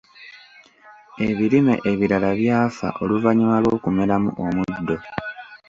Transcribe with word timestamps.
Ebirime 1.27 1.75
ebirala 1.91 2.29
byafa 2.39 2.87
oluvannyuma 3.01 3.57
lw'okumeramu 3.63 4.29
omuddo. 4.43 4.97